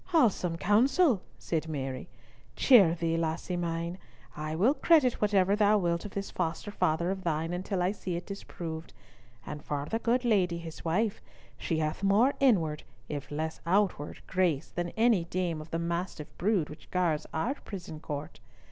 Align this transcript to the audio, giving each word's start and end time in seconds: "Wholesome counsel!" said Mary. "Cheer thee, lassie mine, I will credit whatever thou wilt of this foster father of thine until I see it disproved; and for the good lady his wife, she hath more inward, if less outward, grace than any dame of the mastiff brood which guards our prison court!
"Wholesome 0.05 0.57
counsel!" 0.57 1.21
said 1.37 1.67
Mary. 1.67 2.09
"Cheer 2.55 2.95
thee, 2.95 3.17
lassie 3.17 3.55
mine, 3.55 3.99
I 4.35 4.55
will 4.55 4.73
credit 4.73 5.21
whatever 5.21 5.55
thou 5.55 5.77
wilt 5.77 6.05
of 6.05 6.11
this 6.15 6.31
foster 6.31 6.71
father 6.71 7.11
of 7.11 7.23
thine 7.23 7.53
until 7.53 7.83
I 7.83 7.91
see 7.91 8.15
it 8.15 8.25
disproved; 8.25 8.93
and 9.45 9.63
for 9.63 9.85
the 9.85 9.99
good 9.99 10.25
lady 10.25 10.57
his 10.57 10.83
wife, 10.83 11.21
she 11.55 11.77
hath 11.77 12.01
more 12.01 12.33
inward, 12.39 12.81
if 13.09 13.29
less 13.29 13.61
outward, 13.67 14.21
grace 14.25 14.71
than 14.71 14.89
any 14.97 15.25
dame 15.25 15.61
of 15.61 15.69
the 15.69 15.77
mastiff 15.77 16.35
brood 16.35 16.67
which 16.71 16.89
guards 16.89 17.27
our 17.31 17.53
prison 17.53 17.99
court! 17.99 18.39